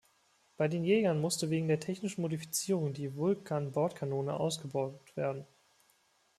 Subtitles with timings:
[0.57, 5.45] Bei den Jägern musste wegen der technischen Modifizierungen die Vulcan-Bordkanone ausgebaut werden.